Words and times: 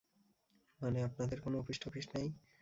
মানে, 0.81 0.99
আপনাদের 1.03 1.41
কোনো 1.41 1.59
অফিস-টফিস 1.59 2.07
নেই? 2.15 2.27